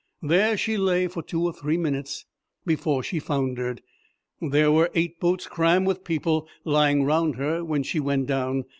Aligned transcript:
There 0.23 0.57
she 0.57 0.77
lay 0.77 1.07
for 1.07 1.21
two 1.21 1.43
or 1.43 1.53
three 1.53 1.77
minutes 1.77 2.25
before 2.65 3.03
she 3.03 3.19
foundered. 3.19 3.83
There 4.41 4.71
were 4.71 4.89
eight 4.95 5.19
boats 5.19 5.45
crammed 5.45 5.85
with 5.85 6.03
people 6.03 6.47
lying 6.65 7.03
round 7.03 7.35
her 7.35 7.63
when 7.63 7.83
she 7.83 7.99
went 7.99 8.25
down. 8.25 8.63